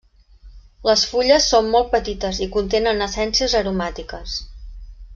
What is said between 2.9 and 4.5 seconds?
essències aromàtiques.